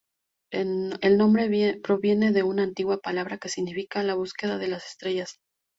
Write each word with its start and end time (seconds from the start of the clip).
El 0.51 1.15
nombre 1.15 1.79
proviene 1.83 2.31
de 2.31 2.41
una 2.41 2.63
antigua 2.63 2.97
palabra 3.01 3.37
que 3.37 3.49
significa 3.49 4.01
"la 4.01 4.15
búsqueda 4.15 4.57
de 4.57 4.67
las 4.67 4.83
estrellas". 4.87 5.37